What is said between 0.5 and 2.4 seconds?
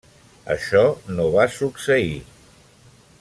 Això no va succeir.